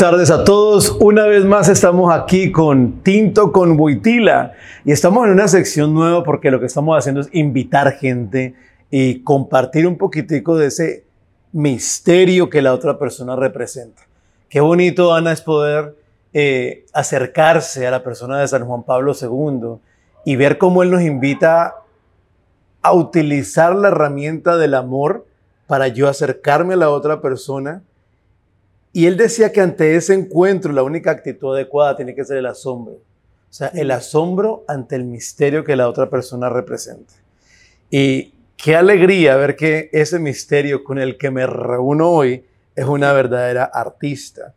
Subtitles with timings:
[0.00, 0.96] buenas tardes a todos.
[1.00, 4.52] Una vez más estamos aquí con Tinto con Buitila
[4.84, 8.54] y estamos en una sección nueva porque lo que estamos haciendo es invitar gente
[8.92, 11.04] y compartir un poquitico de ese
[11.50, 14.02] misterio que la otra persona representa.
[14.48, 15.96] Qué bonito, Ana, es poder
[16.32, 19.80] eh, acercarse a la persona de San Juan Pablo II
[20.24, 21.74] y ver cómo él nos invita
[22.82, 25.26] a utilizar la herramienta del amor
[25.66, 27.82] para yo acercarme a la otra persona.
[28.92, 32.46] Y él decía que ante ese encuentro la única actitud adecuada tiene que ser el
[32.46, 32.94] asombro.
[32.94, 37.14] O sea, el asombro ante el misterio que la otra persona representa.
[37.90, 43.12] Y qué alegría ver que ese misterio con el que me reúno hoy es una
[43.12, 44.54] verdadera artista.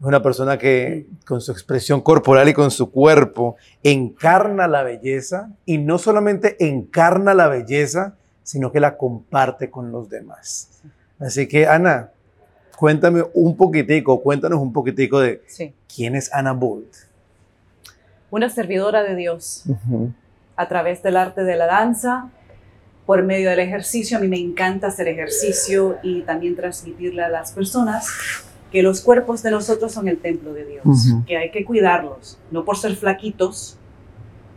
[0.00, 5.52] Es una persona que con su expresión corporal y con su cuerpo encarna la belleza
[5.64, 10.82] y no solamente encarna la belleza, sino que la comparte con los demás.
[11.20, 12.10] Así que, Ana,
[12.82, 15.40] cuéntame un poquitico, cuéntanos un poquitico de
[15.94, 16.92] quién es Ana Bolt.
[18.28, 19.62] Una servidora de Dios
[20.56, 22.28] a través del arte de la danza,
[23.06, 24.18] por medio del ejercicio.
[24.18, 28.08] A mí me encanta hacer ejercicio y también transmitirle a las personas
[28.72, 32.64] que los cuerpos de nosotros son el templo de Dios, que hay que cuidarlos, no
[32.64, 33.78] por ser flaquitos,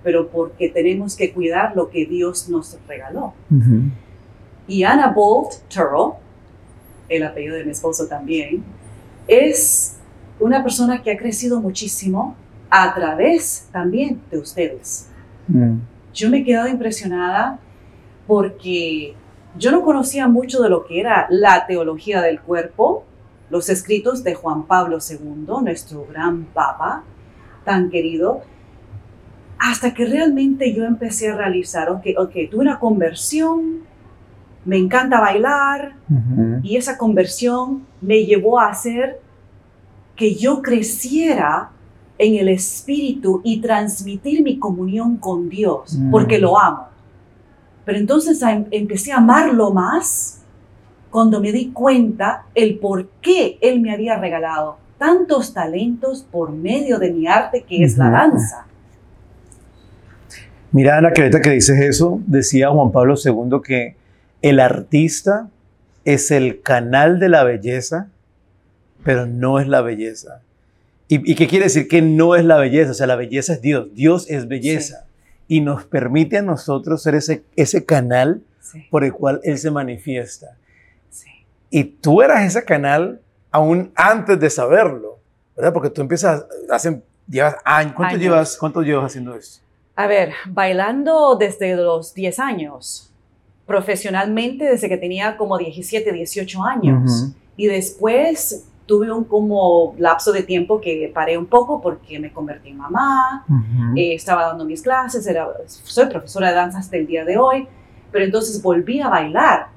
[0.04, 3.36] pero porque tenemos que cuidar lo que Dios nos regaló.
[4.68, 6.25] Y Anna Bolt Turrell,
[7.10, 8.64] el apellido de mi esposo también,
[9.28, 9.98] es
[10.40, 12.36] una persona que ha crecido muchísimo
[12.70, 15.10] a través también de ustedes.
[15.48, 15.78] Mm.
[16.14, 17.60] Yo me he quedado impresionada
[18.28, 19.16] porque
[19.58, 23.06] yo no conocía mucho de lo que era la teología del cuerpo,
[23.50, 27.04] los escritos de Juan Pablo II, nuestro gran papa,
[27.64, 28.42] tan querido,
[29.58, 33.84] hasta que realmente yo empecé a realizar, ok, ok, tuve una conversión,
[34.66, 35.94] me encanta bailar,
[36.64, 39.22] y esa conversión me llevó a hacer
[40.16, 41.70] que yo creciera
[42.18, 46.88] en el espíritu y transmitir mi comunión con Dios, porque lo amo.
[47.84, 50.42] Pero entonces em, empecé a amarlo más
[51.12, 56.98] cuando me di cuenta el por qué Él me había regalado tantos talentos por medio
[56.98, 58.66] de mi arte que es la danza.
[60.72, 63.96] Mira, Ana, que ahorita que dices eso, decía Juan Pablo II que
[64.42, 65.50] el artista
[66.04, 68.10] es el canal de la belleza,
[69.04, 70.42] pero no es la belleza.
[71.08, 72.92] ¿Y, qué quiere decir que no es la belleza?
[72.92, 75.06] O sea, la belleza es Dios, Dios es belleza
[75.48, 78.42] y nos permite a nosotros ser ese, ese canal
[78.90, 80.58] por el cual Él se manifiesta.
[81.70, 83.22] Y tú eras ese canal
[83.52, 85.20] aún antes de saberlo,
[85.56, 85.74] ¿verdad?
[85.74, 89.62] Porque tú empiezas, hace, llevas años, ¿cuánto, Llevas, ¿cuánto llevas haciendo eso?
[89.96, 93.14] A ver, bailando desde los 10 años,
[93.66, 97.34] profesionalmente desde que tenía como 17, 18 años.
[97.58, 102.70] Y después tuve un como lapso de tiempo que paré un poco porque me convertí
[102.70, 103.46] en mamá,
[103.96, 107.68] eh, estaba dando mis clases, era, soy profesora de danza hasta el día de hoy,
[108.12, 109.70] pero entonces volví a bailar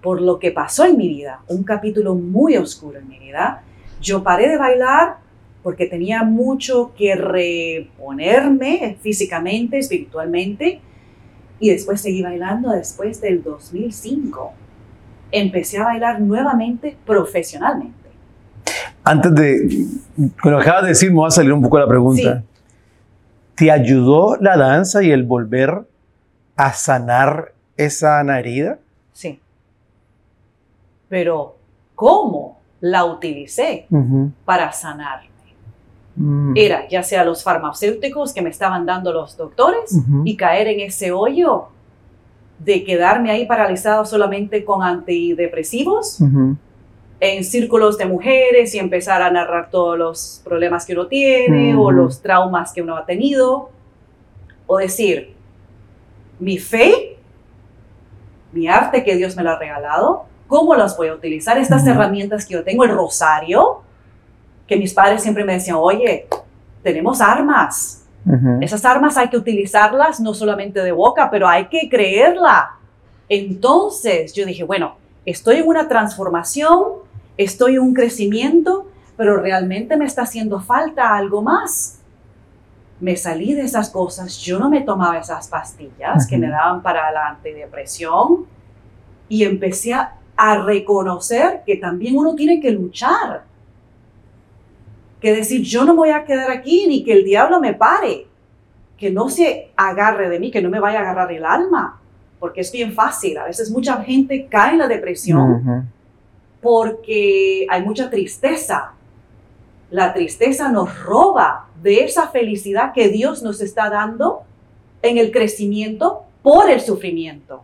[0.00, 3.62] por lo que pasó en mi vida, un capítulo muy oscuro en mi vida.
[4.00, 5.16] Yo paré de bailar
[5.62, 10.80] porque tenía mucho que reponerme físicamente, espiritualmente,
[11.62, 14.52] y después seguí bailando después del 2005.
[15.30, 18.10] Empecé a bailar nuevamente profesionalmente.
[19.04, 19.86] Antes de,
[20.42, 22.42] cuando acabas de decir, me va a salir un poco la pregunta.
[23.54, 25.86] ¿Te ayudó la danza y el volver
[26.56, 28.80] a sanar esa herida?
[29.12, 29.38] Sí.
[31.08, 31.58] Pero,
[31.94, 33.86] ¿cómo la utilicé
[34.44, 35.31] para sanarme?
[36.22, 36.52] Mm.
[36.56, 41.10] Era ya sea los farmacéuticos que me estaban dando los doctores y caer en ese
[41.10, 41.64] hoyo
[42.60, 46.20] de quedarme ahí paralizado solamente con antidepresivos
[47.18, 51.90] en círculos de mujeres y empezar a narrar todos los problemas que uno tiene o
[51.90, 53.70] los traumas que uno ha tenido.
[54.68, 55.34] O decir,
[56.38, 57.18] mi fe,
[58.52, 61.58] mi arte que Dios me lo ha regalado, ¿cómo las voy a utilizar?
[61.58, 63.82] Estas herramientas que yo tengo, el rosario,
[64.66, 66.26] que mis padres siempre me decían, oye,
[66.82, 67.98] tenemos armas.
[68.60, 72.76] Esas armas hay que utilizarlas no solamente de boca, pero hay que creerla.
[73.28, 76.84] Entonces yo dije, bueno, estoy en una transformación,
[77.36, 78.86] estoy en un crecimiento,
[79.16, 81.98] pero realmente me está haciendo falta algo más.
[83.00, 87.10] Me salí de esas cosas, yo no me tomaba esas pastillas que me daban para
[87.10, 88.46] la antidepresión
[89.28, 90.18] y empecé a,
[90.64, 93.44] reconocer que también uno tiene que luchar.
[95.22, 98.26] Que decir, yo no me voy a quedar aquí ni que el diablo me pare,
[98.98, 102.00] que no se agarre de mí, que no me vaya a agarrar el alma,
[102.40, 103.38] porque es bien fácil.
[103.38, 105.88] A veces mucha gente cae en la depresión
[106.60, 108.94] porque hay mucha tristeza.
[109.90, 114.42] La tristeza nos roba de esa felicidad que Dios nos está dando
[115.02, 117.62] en el crecimiento por el sufrimiento.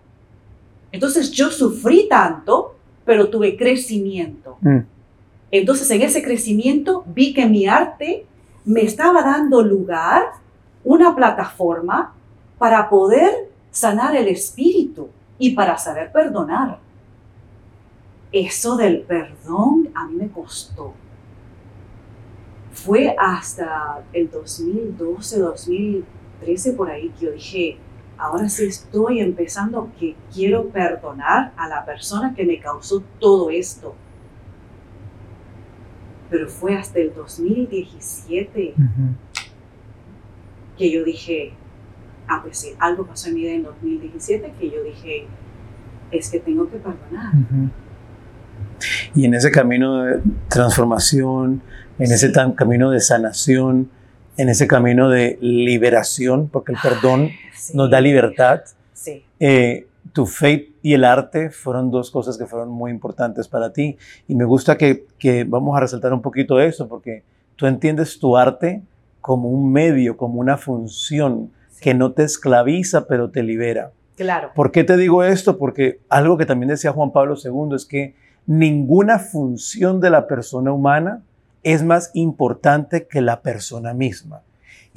[0.92, 4.58] Entonces yo sufrí tanto, pero tuve crecimiento.
[4.60, 4.78] Mm.
[5.50, 8.26] Entonces en ese crecimiento vi que mi arte
[8.64, 10.24] me estaba dando lugar,
[10.84, 12.14] una plataforma
[12.58, 15.08] para poder sanar el espíritu
[15.38, 16.80] y para saber perdonar.
[18.30, 20.92] Eso del perdón a mí me costó.
[22.72, 27.78] Fue hasta el 2012, 2013 por ahí que yo dije,
[28.18, 33.94] ahora sí estoy empezando que quiero perdonar a la persona que me causó todo esto.
[36.30, 39.14] Pero fue hasta el 2017 Ujú.
[40.76, 41.52] que yo dije,
[42.28, 45.26] ah, pues sí, algo pasó en mi vida en 2017 que yo dije,
[46.10, 47.32] es que tengo que perdonar.
[49.14, 51.62] Y en ese camino de transformación,
[51.98, 52.32] en ese Sí.
[52.32, 53.90] tan- camino de sanación,
[54.36, 58.60] en ese camino de liberación, porque el perdón Sí, nos da libertad,
[58.92, 63.72] Sí, eh, tu fe y el arte fueron dos cosas que fueron muy importantes para
[63.72, 63.96] ti.
[64.26, 67.22] Y me gusta que, que vamos a resaltar un poquito eso, porque
[67.56, 68.82] tú entiendes tu arte
[69.20, 71.82] como un medio, como una función sí.
[71.82, 73.92] que no te esclaviza, pero te libera.
[74.16, 74.50] claro.
[74.54, 75.58] ¿Por qué te digo esto?
[75.58, 78.14] Porque algo que también decía Juan Pablo II es que
[78.46, 81.22] ninguna función de la persona humana
[81.62, 84.42] es más importante que la persona misma.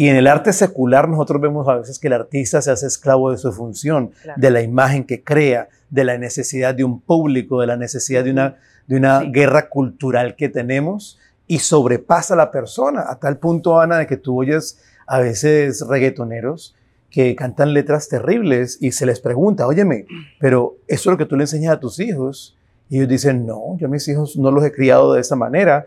[0.02, 3.30] Y en el arte secular nosotros vemos a veces que el artista se hace esclavo
[3.30, 4.42] de su función, Claro.
[4.42, 8.32] de la imagen que crea, de la necesidad de un público, de la necesidad de
[8.32, 8.56] una,
[8.88, 9.32] de una Sí.
[9.32, 14.18] guerra cultural que tenemos y sobrepasa a la persona, a tal punto, Ana, de que
[14.18, 16.76] tú oyes a veces reggaetoneros
[17.12, 20.08] que cantan letras terribles y se les pregunta, óyeme,
[20.40, 22.58] pero eso es lo que tú le enseñas a tus hijos.
[22.90, 25.86] Y ellos dicen, no, yo a mis hijos no los he criado de esa manera,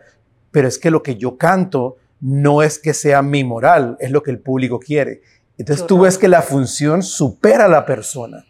[0.51, 4.23] pero es que lo que yo canto no es que sea mi moral, es lo
[4.23, 5.21] que el público quiere.
[5.59, 8.43] Entonces tú ves que la función supera a la persona.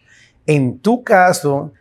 [0.46, 1.74] En tu caso,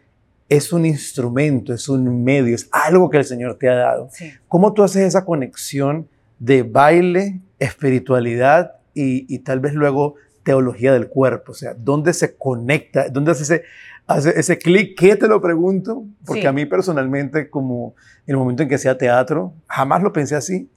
[0.48, 4.08] es un instrumento, es un medio, es algo que el Señor te ha dado.
[4.12, 4.32] Sí.
[4.48, 6.08] ¿Cómo tú haces esa conexión
[6.40, 11.52] de baile, espiritualidad y, y tal vez luego teología del cuerpo?
[11.52, 13.08] O sea, ¿dónde se conecta?
[13.08, 13.62] ¿Dónde hace ese,
[14.06, 14.98] hace ese clic?
[14.98, 16.04] ¿Qué te lo pregunto?
[16.26, 16.46] Porque Sí.
[16.48, 17.94] a mí personalmente, como
[18.26, 20.68] en el momento en que hacía teatro, jamás lo pensé así.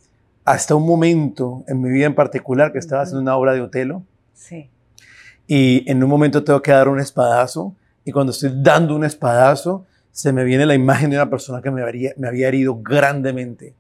[0.48, 4.04] Hasta un momento en mi vida en particular que estaba haciendo una obra de Otelo
[4.34, 4.70] Sí.
[5.46, 9.86] y en un momento tengo que dar un espadazo y cuando estoy dando un espadazo
[10.14, 13.74] se me viene la imagen de una persona que me había, me había herido grandemente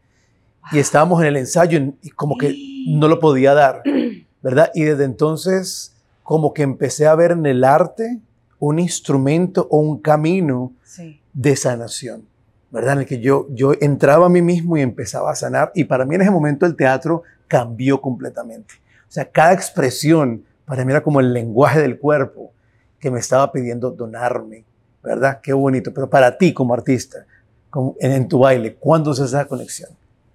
[0.74, 2.54] y estábamos en el ensayo y- y como que
[2.90, 3.82] no lo podía dar,
[4.44, 4.70] ¿verdad?
[4.76, 8.20] Y desde entonces como que empecé a ver en el arte
[8.60, 11.22] un instrumento o un camino Sí.
[11.32, 12.24] de sanación,
[12.72, 12.94] ¿verdad?
[12.94, 16.06] En el que yo, yo entraba a mí mismo y empezaba a sanar y para
[16.06, 18.76] mí en ese momento el teatro cambió completamente.
[19.08, 22.52] O sea, cada expresión para mí era como el lenguaje del cuerpo
[23.00, 24.66] que me estaba pidiendo donarme,
[25.02, 25.40] ¿verdad?
[25.42, 25.94] Qué bonito.
[25.94, 27.26] Pero para ti como artista,
[27.70, 29.92] como en, en tu baile, ¿cuándo se hace esa conexión?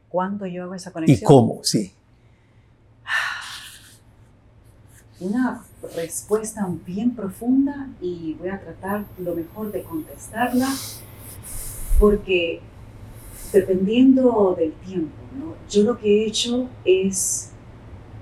[0.09, 1.19] ¿Cuándo yo hago esa conexión?
[1.19, 1.61] ¿Y cómo?
[1.63, 1.93] Sí.
[5.21, 5.63] Una
[5.95, 10.69] respuesta bien profunda y voy a tratar lo mejor de contestarla
[12.03, 12.59] porque
[13.53, 15.15] dependiendo del tiempo,
[15.71, 17.53] yo lo que he hecho es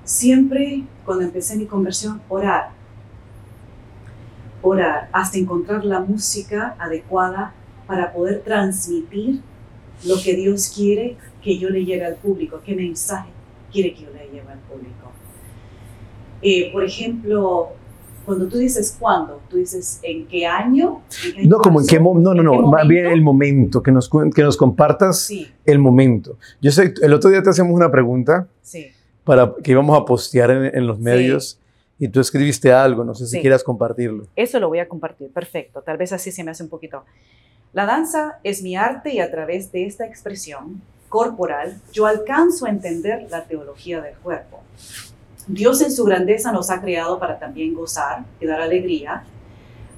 [0.05, 2.73] siempre cuando empecé mi conversión orar.
[4.61, 7.55] Orar hasta encontrar la música adecuada
[7.87, 9.41] para poder transmitir
[10.05, 13.31] lo que Dios quiere que yo le lleve al público, qué mensaje
[13.73, 15.11] quiere que yo le lleve al público.
[16.43, 17.71] Eh, por ejemplo,
[18.31, 21.03] cuando tú dices cuándo, tú dices en qué año.
[21.27, 23.23] ¿En qué No, como en qué momento, no, no, ¿En qué no, más bien el
[23.23, 26.39] momento, que nos, que nos compartas Sí, el momento.
[26.61, 28.87] Yo sé, el otro día te hacemos una pregunta sí.
[29.25, 31.03] para que íbamos a postear en, en los Sí.
[31.03, 31.59] medios
[31.99, 33.41] y tú escribiste algo, no sé si Sí.
[33.41, 34.27] quieras compartirlo.
[34.37, 35.83] Eso lo voy a compartir, perfecto.
[35.83, 37.03] Tal vez así se me hace un poquito.
[37.73, 42.71] La danza es mi arte y a través de esta expresión corporal yo alcanzo a
[42.71, 44.61] entender la teología del cuerpo.
[45.53, 49.25] Dios en su grandeza nos ha creado para también gozar y dar alegría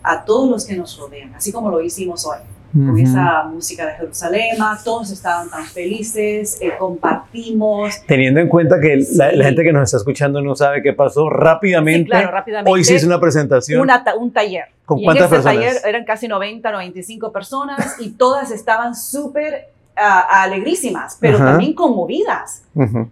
[0.02, 2.38] a todos los que nos rodean, así como lo hicimos hoy.
[2.75, 8.00] Con esa música de Jerusalén, todos estaban tan felices, eh, compartimos.
[8.06, 12.04] Teniendo en cuenta que la, gente que nos está escuchando no sabe qué pasó, rápidamente,
[12.04, 12.71] Sí, claro, rápidamente.
[12.71, 13.78] hoy se hizo una presentación.
[13.82, 14.64] una ta- un taller.
[14.87, 15.75] ¿Con Y cuántas en ese personas?
[15.75, 21.46] taller eran casi 90, 95 personas y todas estaban súper alegrísimas, pero Ajá.
[21.46, 22.64] también conmovidas,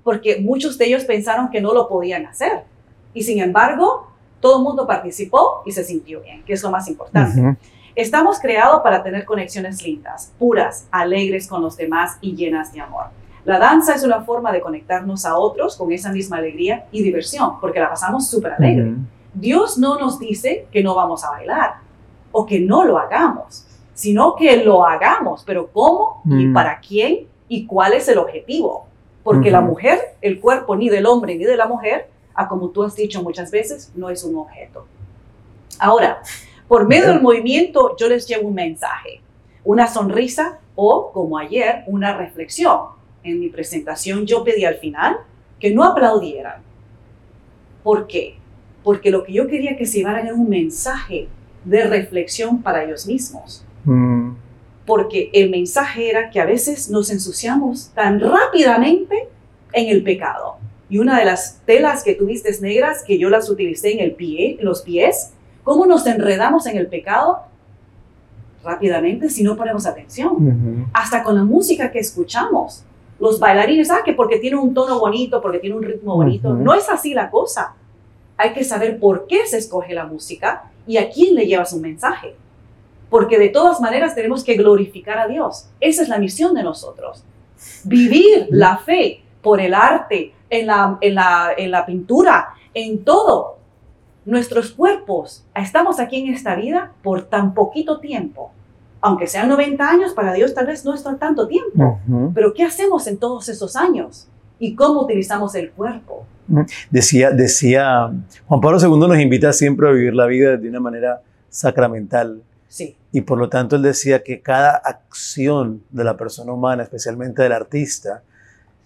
[0.03, 2.65] porque muchos de ellos pensaron que no lo podían hacer.
[3.13, 4.09] Y sin embargo,
[4.41, 7.57] todo el mundo participó y se sintió bien, que es lo más importante.
[7.95, 13.07] Estamos creados para tener conexiones lindas, puras, alegres con los demás y llenas de amor.
[13.45, 17.59] La danza es una forma de conectarnos a otros con esa misma alegría y diversión,
[17.61, 18.95] porque la pasamos súper alegre.
[19.35, 21.77] Dios no nos dice que no vamos a bailar
[22.33, 23.67] o que no lo hagamos,
[24.01, 26.55] sino que lo hagamos, pero ¿cómo y Mm.
[26.55, 28.87] para quién y cuál es el objetivo?
[29.23, 32.83] Porque la mujer, el cuerpo ni del hombre ni de la mujer, a como tú
[32.83, 34.87] has dicho muchas veces, no es un objeto.
[35.79, 36.23] Ahora,
[36.67, 39.21] por medio del movimiento yo les llevo un mensaje,
[39.65, 42.79] una sonrisa o, como ayer, una reflexión.
[43.23, 45.19] En mi presentación yo pedí al final
[45.59, 46.63] que no aplaudieran.
[47.83, 48.37] ¿Por qué?
[48.83, 51.29] Porque lo que yo quería que se llevaran era un mensaje
[51.67, 53.63] de reflexión para ellos mismos.
[53.85, 54.33] Mm.
[54.87, 59.29] Porque el mensaje era que a veces nos ensuciamos tan rápidamente
[59.73, 60.57] en el pecado.
[60.89, 64.57] Y una de las telas que tuviste negras, que yo las utilicé en el pie,
[64.59, 65.33] en los pies,
[65.63, 67.39] cómo nos enredamos en el pecado
[68.63, 72.85] rápidamente si no ponemos atención hasta con la música que escuchamos.
[73.19, 76.55] Los bailarines, ah, que porque tiene un tono bonito, porque tiene un ritmo bonito.
[76.55, 77.75] No es así la cosa.
[78.37, 81.83] Hay que saber por qué se escoge la música y a quién le llevas un
[81.83, 82.35] mensaje.
[83.11, 85.69] Porque de todas maneras tenemos que glorificar a Dios.
[85.81, 87.25] Esa es la misión de nosotros.
[87.85, 93.59] Vivir la fe por el arte, en la, en la, en la pintura, en todo.
[94.25, 98.53] Nuestros cuerpos, estamos aquí en esta vida por tan poquito tiempo
[99.03, 101.99] aunque sean 90 años, para Dios tal vez no es tan- tanto tiempo.
[102.35, 104.29] Pero ¿qué hacemos en todos esos años?
[104.59, 106.27] ¿Y cómo utilizamos el cuerpo?
[106.91, 108.13] Decía, decía,
[108.47, 112.43] Juan Pablo II nos invita siempre a vivir la vida de una manera sacramental.
[112.73, 117.43] Sí, Y por lo tanto él decía que cada acción de la persona humana, especialmente
[117.43, 118.23] del artista,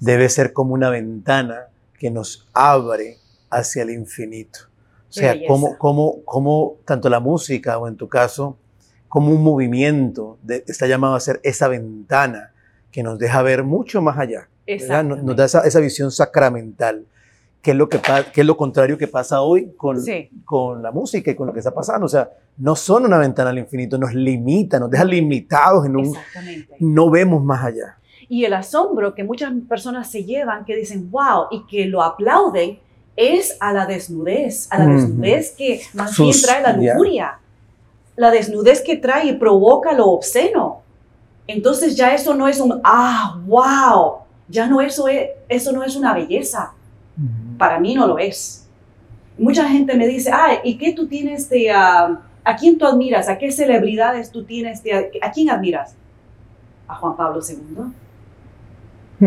[0.00, 1.66] debe ser como una ventana
[1.98, 3.18] que nos abre
[3.50, 4.60] hacia el infinito.
[5.10, 8.56] O sea, como, como, como tanto la música o en tu caso,
[9.06, 12.52] como un movimiento de- está llamado a ser esa ventana
[12.90, 14.48] que nos deja ver mucho más allá.
[15.04, 17.04] Nos, nos da esa, esa visión sacramental,
[17.60, 18.00] que es, lo que,
[18.34, 20.30] es lo contrario que pasa hoy con, Sí.
[20.46, 22.06] con la música y con lo que está pasando.
[22.06, 26.06] O sea, no son una ventana al infinito, nos limita, nos deja limitados en un...
[26.06, 26.76] exactamente.
[26.80, 27.96] No vemos más allá.
[28.28, 32.78] Y el asombro que muchas personas se llevan, que dicen, wow, y que lo aplauden,
[33.16, 37.38] es a la desnudez, a la desnudez que más Sus- bien trae la lujuria,
[38.16, 40.82] la desnudez que trae y provoca lo obsceno.
[41.46, 44.14] Entonces ya eso no es un, ah, wow,
[44.48, 46.72] ya no eso es, eso no es una belleza.
[47.58, 48.66] Para mí no lo es.
[49.38, 53.28] Mucha gente me dice, ah, ¿y qué tú tienes de, ah, a quién tú admiras?
[53.28, 54.82] ¿A qué celebridades tú tienes
[55.22, 55.96] a quién admiras?
[56.86, 57.92] A Juan Pablo II.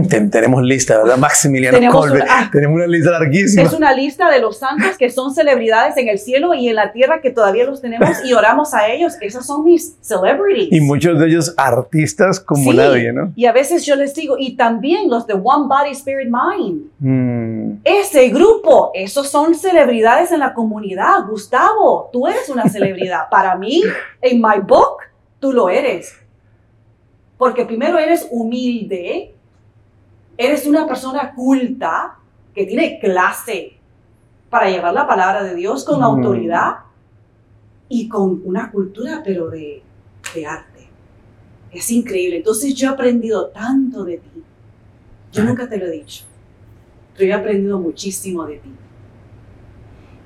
[0.09, 1.17] Ten- tenemos lista, ¿verdad?
[1.17, 2.23] Maximiliano Tenemos Colbert.
[2.25, 2.49] una- ah.
[2.51, 3.63] tenemos una lista larguísima.
[3.63, 6.91] Es una lista de los santos que son celebridades en el cielo y en la
[6.91, 9.13] tierra que todavía los tenemos y oramos a ellos.
[9.21, 10.69] Esos son mis celebrities.
[10.71, 12.77] Y muchos de ellos artistas como Sí.
[12.77, 13.31] nadie, ¿no?
[13.35, 16.81] Y a veces yo les digo, y también los de One Body Spirit Mind.
[16.99, 21.25] Mm, Ese grupo, esos son celebridades en la comunidad.
[21.29, 23.29] Gustavo, tú eres una celebridad.
[23.29, 23.83] Para mí,
[24.21, 24.97] en my book,
[25.39, 26.13] tú lo eres.
[27.37, 29.35] Porque primero eres humilde,
[30.37, 32.17] eres una persona culta
[32.53, 33.73] que tiene clase
[34.49, 36.03] para llevar la palabra de Dios con Mm.
[36.03, 36.75] autoridad
[37.89, 39.81] y con una cultura, pero de,
[40.33, 40.87] de arte.
[41.71, 42.37] Es increíble.
[42.37, 44.43] Entonces yo he aprendido tanto de ti.
[45.31, 46.23] Yo nunca te lo he dicho
[47.13, 48.69] pero yo he aprendido muchísimo de ti.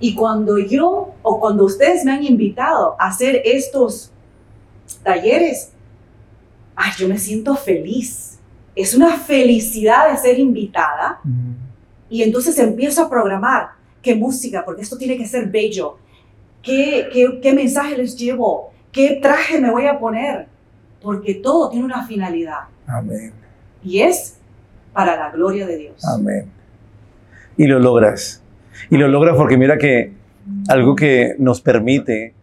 [0.02, 4.12] Y cuando yo o cuando ustedes me han invitado a hacer estos
[5.02, 5.72] talleres,
[6.76, 8.40] ay, yo me siento feliz.
[8.76, 11.20] Es una felicidad de ser invitada.
[12.10, 13.70] Y entonces empiezo a programar
[14.02, 15.98] qué música, porque esto tiene que ser bello,
[16.62, 20.48] qué, qué, qué mensaje les llevo, qué traje me voy a poner,
[21.02, 22.62] porque todo tiene una finalidad.
[22.88, 23.32] Amén,
[23.84, 24.38] y es
[24.94, 26.06] para la gloria de Dios.
[26.06, 26.52] amén.
[27.58, 28.42] Y lo logras.
[28.90, 30.14] Y lo logras porque mira que
[30.68, 32.34] algo que nos permite,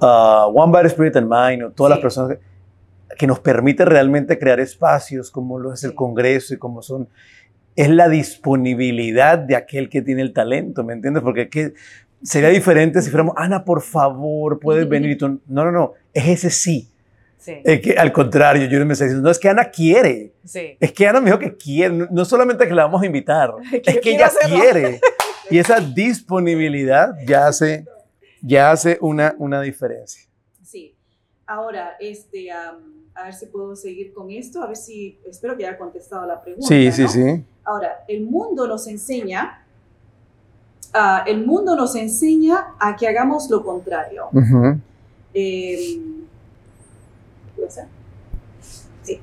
[0.00, 2.44] uh, One Body Spirit and Mind, o todas las personas que,
[3.16, 5.94] que nos permite realmente crear espacios como lo es el.
[5.94, 7.08] Congreso y como son,
[7.76, 11.22] es la disponibilidad de aquel que tiene el talento, ¿me entiendes?
[11.22, 11.74] Porque que
[12.22, 16.28] sería diferente si fuéramos, Ana, por favor, puedes venir y tú, no, no, no, es
[16.28, 16.88] ese sí.
[17.38, 20.32] Sí, Es que al contrario, yo me estoy diciendo, no, es que Ana quiere.
[20.44, 20.78] sí.
[20.80, 23.52] Es que Ana me dijo que quiere, no- solamente que la vamos a invitar,
[23.84, 24.58] es que ella hacerlo.
[24.60, 25.00] quiere.
[25.50, 27.84] Y esa disponibilidad ya hace,
[28.40, 30.23] ya hace una, una diferencia.
[31.46, 35.66] Ahora, este, am, a ver si puedo seguir con esto, a ver si, espero que
[35.66, 36.66] haya contestado la pregunta.
[36.66, 37.08] Sí, sí, ¿no?
[37.08, 37.44] sí.
[37.64, 39.64] Ahora, el mundo nos enseña,
[40.92, 44.28] ah, el mundo nos enseña a que hagamos lo contrario.
[44.32, 44.78] Ujú.
[45.34, 46.00] Eh,
[47.56, 47.86] ¿puede ser?
[49.02, 49.20] Sí.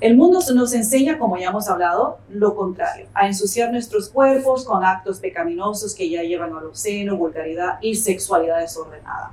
[0.00, 4.84] El mundo nos enseña, como ya hemos hablado, lo contrario, a ensuciar nuestros cuerpos con
[4.84, 9.32] actos pecaminosos que ya llevan al obsceno, vulgaridad y sexualidad desordenada.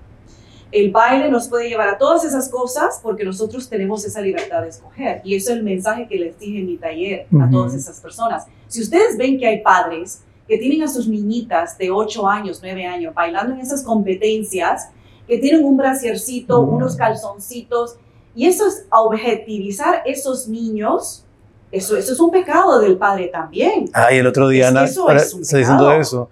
[0.72, 4.70] El baile nos puede llevar a todas esas cosas porque nosotros tenemos esa libertad de
[4.70, 5.22] escoger.
[5.24, 8.46] Y eso es el mensaje que les dije en mi taller a todas esas personas.
[8.68, 12.86] Si ustedes ven que hay padres que tienen a sus niñitas de 8 años, 9
[12.86, 14.90] años, bailando en esas competencias,
[15.28, 16.70] que tienen un brasiercito, Mm.
[16.76, 17.98] unos calzoncitos,
[18.36, 21.26] y eso es objetivizar esos niños,
[21.72, 23.90] eso, eso es un pecado del padre también.
[23.94, 26.30] Ah, y el otro día, Ana, es está diciendo eso.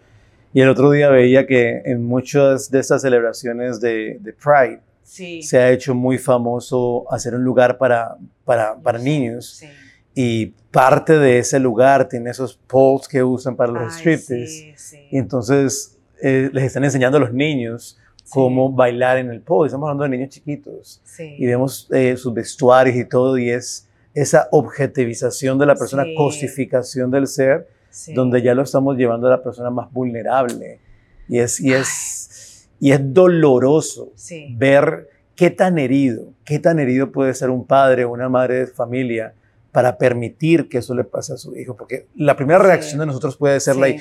[0.58, 5.44] Y el otro día veía que en muchas de estas celebraciones de, de Pride Sí.
[5.44, 9.58] se ha hecho muy famoso hacer un lugar para, para, para niños.
[9.60, 9.68] Sí.
[10.16, 14.74] Y parte de ese lugar tiene esos poles que usan para los striptease.
[14.76, 14.98] sí.
[15.12, 18.00] Y entonces eh, les están enseñando a los niños
[18.32, 19.68] cómo bailar en el pole.
[19.68, 21.04] Estamos hablando de niños chiquitos.
[21.38, 23.38] Y vemos eh, sus vestuarios y todo.
[23.38, 28.14] Y es esa objetivización de la persona, cosificación del ser, Sí.
[28.14, 30.80] donde ya lo estamos llevando a la persona más vulnerable.
[31.28, 34.54] Y es, y es, y es doloroso Sí.
[34.56, 38.68] ver qué tan herido, qué tan herido puede ser un padre o una madre de
[38.68, 39.34] familia
[39.72, 41.76] para permitir que eso le pase a su hijo.
[41.76, 42.66] Porque la primera Sí.
[42.68, 43.98] reacción de nosotros puede ser la Sí.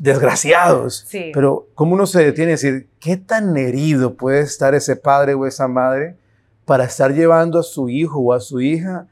[0.00, 1.04] desgraciados.
[1.08, 1.30] Sí.
[1.34, 5.46] Pero ¿cómo uno se detiene a decir qué tan herido puede estar ese padre o
[5.46, 6.16] esa madre
[6.64, 9.08] para estar llevando a su hijo o a su hija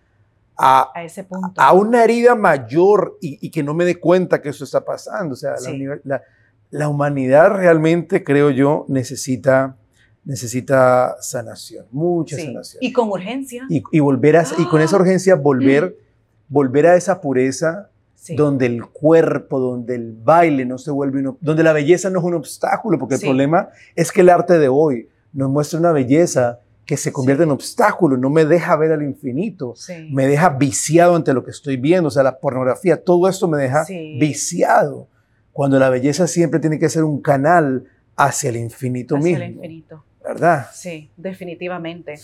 [0.56, 1.52] a, a ese punto.
[1.60, 5.34] a una herida mayor y, y que no me dé cuenta que eso está pasando?
[5.34, 5.70] O sea, la Sí.
[5.72, 6.22] univer- la,
[6.70, 9.76] la humanidad realmente, creo yo, necesita,
[10.24, 12.46] necesita sanación, mucha Sí.
[12.46, 12.82] sanación.
[12.82, 13.64] Y con urgencia.
[13.68, 15.96] Y, y volver a, y con esa urgencia volver,
[16.48, 18.34] volver a esa pureza Sí.
[18.34, 22.24] donde el cuerpo, donde el baile no se vuelve, un donde la belleza no es
[22.24, 26.58] un obstáculo, porque el problema es que el arte de hoy nos muestra una belleza
[26.86, 27.48] que se convierte Sí.
[27.48, 30.08] en obstáculo, no me deja ver al infinito, Sí.
[30.12, 33.58] me deja viciado ante lo que estoy viendo, o sea, la pornografía, todo esto me
[33.58, 34.16] deja Sí.
[34.20, 35.08] viciado,
[35.52, 37.84] cuando la belleza siempre tiene que ser un canal
[38.16, 40.04] hacia el infinito Hacia mismo, el infinito.
[40.22, 40.66] ¿verdad?
[40.72, 42.14] Sí, definitivamente.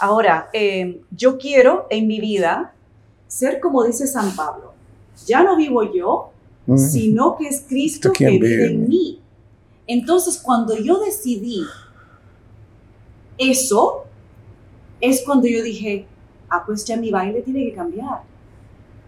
[0.00, 2.72] Ahora, eh, yo quiero en mi vida
[3.28, 4.72] ser como dice San Pablo.
[5.26, 6.30] Ya no vivo yo,
[6.66, 6.76] Mm.
[6.78, 9.20] sino que es Cristo que vive en mí.
[9.86, 11.62] Entonces, cuando yo decidí
[13.38, 14.04] eso,
[15.00, 16.06] es cuando yo dije,
[16.48, 18.20] ah, pues ya mi baile tiene que cambiar.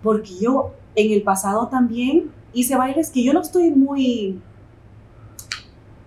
[0.03, 4.41] Porque yo en el pasado también hice bailes que yo no estoy muy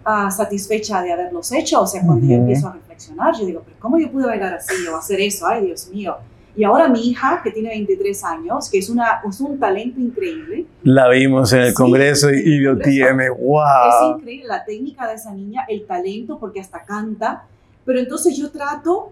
[0.05, 1.81] ah, satisfecha de haberlos hecho.
[1.81, 2.41] O sea, cuando yo Ujú.
[2.41, 5.47] empiezo a reflexionar, yo digo, pero ¿cómo yo pude bailar así o hacer eso?
[5.47, 6.15] Ay, Dios mío.
[6.55, 10.65] Y ahora mi hija, que tiene 23 años, que es, una, es un talento increíble,
[10.83, 12.89] La vimos en el Sí, Congreso y, y yo Congreso.
[12.91, 14.17] tiene, Es wow.
[14.17, 17.45] increíble la técnica de esa niña, el talento, porque hasta canta.
[17.85, 19.11] Pero entonces yo trato,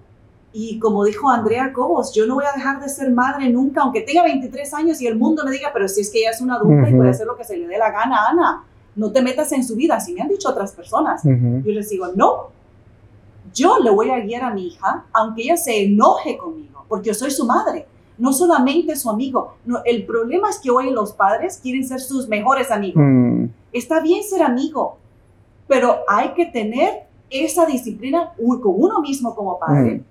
[0.54, 4.02] y como dijo Andrea Cobos, yo no voy a dejar de ser madre nunca, aunque
[4.02, 6.56] tenga 23 años y el mundo me diga, pero si es que ella es una
[6.56, 6.98] adulta y Ujú.
[6.98, 8.64] puede hacer lo que se le dé la gana, Ana,
[8.96, 11.24] no te metas en su vida, así me han dicho otras personas.
[11.24, 12.50] Yo les digo, no,
[13.54, 17.14] yo le voy a guiar a mi hija, aunque ella se enoje conmigo, porque yo
[17.14, 19.56] soy su madre, no solamente su amigo.
[19.66, 23.02] No, el problema es que hoy los padres quieren ser sus mejores amigos.
[23.06, 23.46] Mm.
[23.72, 24.98] Está bien ser amigo,
[25.68, 30.04] pero hay que tener esa disciplina con uno mismo como padre, Mm.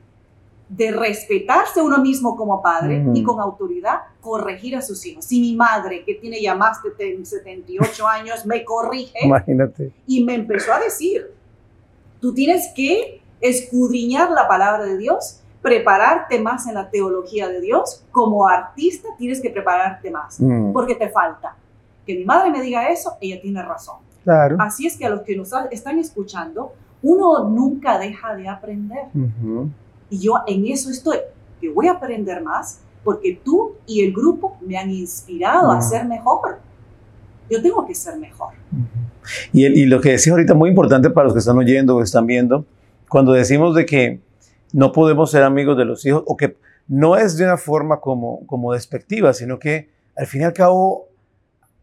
[0.77, 5.25] de respetarse uno mismo como padre y con autoridad corregir a sus hijos.
[5.25, 9.93] Si mi madre, que tiene ya más de ten- 78 años, me corrige Imagínate.
[10.07, 11.33] y me empezó a decir,
[12.21, 18.05] tú tienes que escudriñar la palabra de Dios, prepararte más en la teología de Dios,
[18.13, 20.73] como artista tienes que prepararte más, Mm.
[20.73, 21.57] porque te falta.
[22.07, 23.97] Que mi madre me diga eso, ella tiene razón.
[24.25, 24.57] Claro.
[24.61, 29.05] Así es que a los que nos están escuchando, uno nunca deja de aprender.
[30.11, 31.19] Y yo en eso estoy,
[31.61, 36.07] que voy a aprender más porque tú y el grupo me han inspirado a ser
[36.07, 36.59] mejor.
[37.51, 38.49] Yo tengo que ser mejor.
[39.53, 42.03] Y, el- y lo que decís ahorita, muy importante para los que están oyendo o
[42.03, 42.65] están viendo,
[43.09, 44.21] cuando decimos de que
[44.73, 46.57] no podemos ser amigos de los hijos, o que
[46.89, 51.07] no es de una forma como, como despectiva, sino que al fin y al cabo,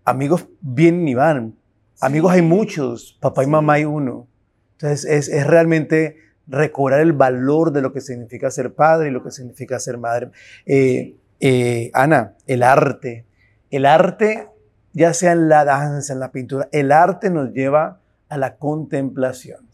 [0.03, 1.53] amigos vienen y van.
[2.01, 4.27] Amigos hay muchos, papá y mamá hay uno.
[4.75, 9.23] Entonces es, es realmente recobrar el valor de lo que significa ser padre y lo
[9.23, 10.29] que significa ser madre.
[10.65, 13.25] Eh, eh, Ana, el arte.
[13.71, 14.47] El arte,
[14.93, 19.65] ya sea en la danza, en la pintura, el arte nos lleva a la contemplación.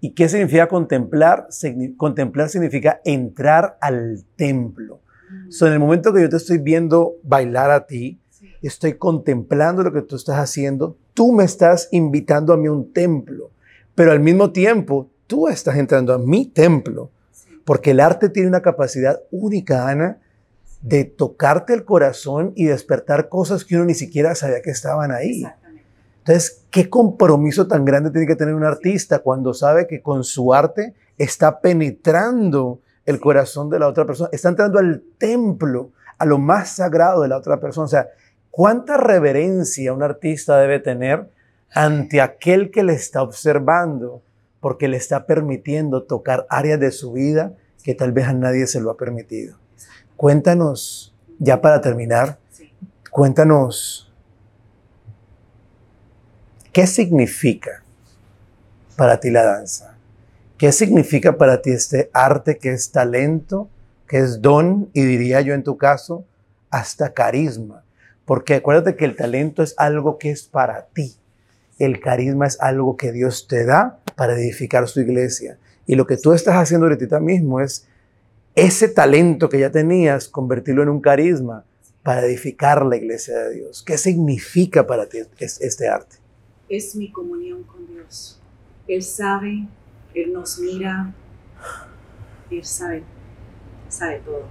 [0.00, 1.48] ¿Y qué significa contemplar?
[1.96, 5.00] Contemplar significa entrar al templo.
[5.30, 5.50] Mm.
[5.50, 8.48] So, en el momento que yo te estoy viendo bailar a ti, Sí.
[8.62, 12.90] estoy contemplando lo que tú estás haciendo, tú me estás invitando a mí a un
[12.92, 13.50] templo,
[13.94, 17.10] pero al mismo tiempo tú estás entrando a mi templo,
[17.64, 20.18] porque el arte tiene una capacidad única, Ana,
[20.82, 25.44] de tocarte el corazón y despertar cosas que uno ni siquiera sabía que estaban ahí.
[26.18, 30.54] Entonces, ¿qué compromiso tan grande tiene que tener un artista cuando sabe que con su
[30.54, 36.38] arte está penetrando el corazón de la otra persona, está entrando al templo, a lo
[36.38, 37.84] más sagrado de la otra persona?
[37.84, 38.08] O sea,
[38.50, 41.28] ¿cuánta reverencia un artista debe tener
[41.72, 44.22] ante aquel que le está observando?
[44.60, 48.80] Porque le está permitiendo tocar áreas de su vida que tal vez a nadie se
[48.80, 49.56] lo ha permitido.
[50.16, 52.38] Cuéntanos, ya para terminar,
[53.10, 54.12] cuéntanos,
[56.72, 57.82] ¿qué significa
[58.96, 59.96] para ti la danza?
[60.58, 63.70] ¿Qué significa para ti este arte que es talento,
[64.06, 66.26] que es don y diría yo en tu caso,
[66.68, 67.82] hasta carisma?
[68.26, 71.16] Porque acuérdate que el talento es algo que es para ti.
[71.80, 75.58] El carisma es algo que Dios te da para edificar su iglesia.
[75.86, 77.86] Y lo que tú estás haciendo ahorita mismo es
[78.54, 81.64] ese talento que ya tenías, convertirlo en un carisma
[82.02, 83.82] para edificar la iglesia de Dios.
[83.82, 86.16] ¿Qué significa para ti es- este arte?
[86.68, 88.38] Es mi comunión con Dios.
[88.86, 89.66] Él sabe,
[90.14, 91.14] Él nos mira,
[92.50, 93.04] Él sabe,
[93.88, 94.44] sabe todo.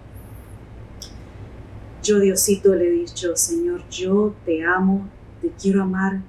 [2.01, 5.07] Yo, Diosito, le he dicho, Señor, yo te amo,
[5.41, 6.21] te quiero amar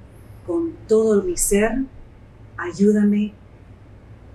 [0.51, 1.85] con todo mi ser.
[2.57, 3.33] Ayúdame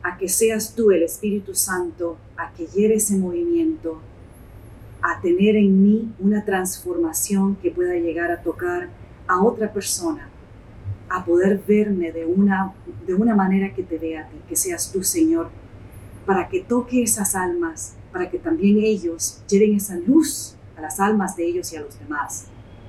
[0.02, 4.00] a que seas tú el Espíritu Santo, a que lleve ese movimiento,
[5.02, 8.88] a tener en mí una transformación que pueda llegar a tocar
[9.28, 10.30] a otra persona,
[11.10, 12.74] a poder verme de una,
[13.06, 15.50] de una manera que te vea a ti, que seas tú, Señor,
[16.26, 21.36] para que toque esas almas, para que también ellos lleven esa luz a las almas
[21.36, 22.46] de ellos y a los demás,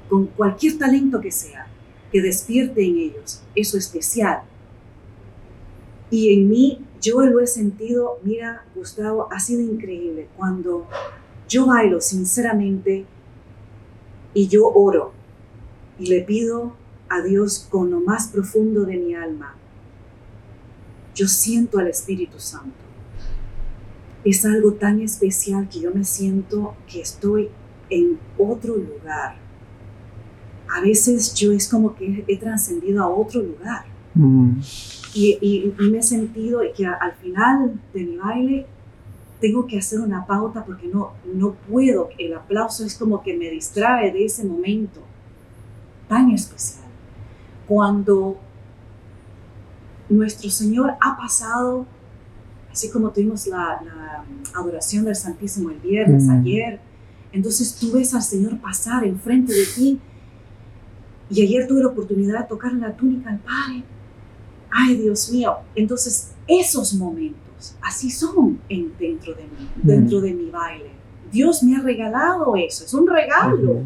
[0.09, 1.66] con cualquier talento que sea,
[2.13, 4.43] que despierte en ellos eso especial.
[6.11, 10.87] Y en mí, yo lo he sentido, mira, Gustavo, ha sido increíble cuando
[11.49, 13.05] yo bailo sinceramente
[14.35, 15.13] y yo oro
[15.99, 16.75] y le pido
[17.09, 19.55] a Dios con lo más profundo de mi alma.
[21.15, 22.77] Yo siento al Espíritu Santo.
[24.25, 27.49] Es algo tan especial que yo me siento que estoy
[27.89, 29.37] en otro lugar.
[30.75, 33.85] A veces yo es como que he trascendido a otro lugar.
[35.15, 38.67] Y, y- y me he sentido que a- al final de mi baile
[39.41, 42.09] tengo que hacer una pauta porque no, no puedo.
[42.19, 45.01] El aplauso es como que me distrae de ese momento
[46.09, 46.85] tan especial.
[47.67, 48.39] Cuando
[50.09, 51.87] nuestro Señor ha pasado,
[52.73, 54.25] así como tuvimos la, la
[54.59, 56.31] adoración del Santísimo el viernes, Mm.
[56.41, 56.81] ayer,
[57.33, 60.01] entonces tú ves al Señor pasar enfrente de ti.
[61.31, 63.83] Y ayer tuve la oportunidad de tocar la túnica al Padre.
[64.71, 65.57] Ay, Dios mío.
[65.75, 70.91] Entonces, esos momentos, así son en- dentro de mí, dentro de mi baile.
[71.33, 73.83] Dios me ha regalado eso, es un regalo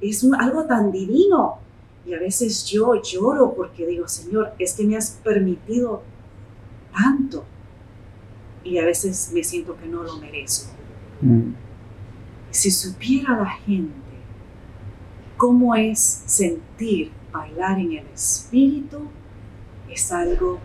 [0.00, 1.56] es un- algo tan divino.
[2.06, 6.02] Y a veces yo lloro porque digo, Señor, es que me has permitido
[6.92, 7.44] tanto.
[8.62, 10.70] Y a veces me siento que no lo merezco.
[12.50, 13.92] Si supiera la gente
[15.36, 19.08] cómo es sentir bailar en el espíritu,
[19.90, 20.58] es algo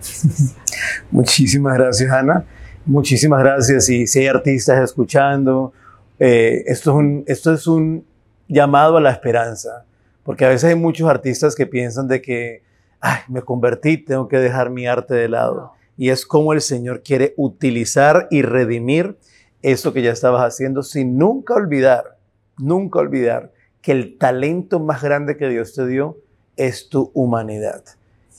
[0.00, 0.62] especial.
[1.10, 2.44] Muchísimas gracias, Ana.
[2.84, 3.88] Muchísimas gracias.
[3.88, 5.72] Y si hay artistas escuchando,
[6.18, 8.04] eh, esto, es un, esto es un
[8.48, 9.84] llamado a la esperanza.
[10.24, 12.62] Porque a veces hay muchos artistas que piensan de que,
[13.00, 15.54] ay, me convertí, tengo que dejar mi arte de lado.
[15.54, 15.72] No.
[15.96, 19.16] Y es como el Señor quiere utilizar y redimir
[19.62, 22.16] eso que ya estabas haciendo sin nunca olvidar,
[22.56, 26.16] nunca olvidar que el talento más grande que Dios te dio
[26.56, 27.82] es tu humanidad.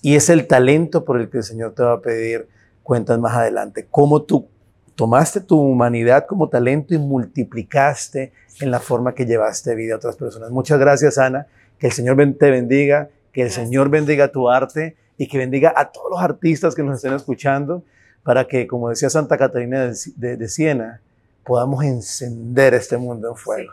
[0.01, 2.47] Y es el talento por el que el Señor te va a pedir
[2.83, 3.87] cuentas más adelante.
[3.89, 4.47] Cómo tú
[4.95, 10.15] tomaste tu humanidad como talento y multiplicaste en la forma que llevaste vida a otras
[10.17, 10.51] personas.
[10.51, 11.47] Muchas gracias, Ana.
[11.77, 13.65] Que el Señor te bendiga, que el Gracias.
[13.67, 17.83] Señor bendiga tu arte y que bendiga a todos los artistas que nos estén escuchando
[18.23, 20.99] para que, como decía Santa Catarina de, de- de Siena,
[21.45, 23.71] podamos encender este mundo en fuego.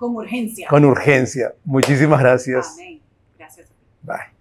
[0.00, 0.66] Con urgencia.
[0.66, 1.54] Con urgencia.
[1.62, 2.72] Muchísimas gracias.
[2.72, 3.02] Amén.
[3.38, 3.68] Gracias.
[4.02, 4.39] Bye.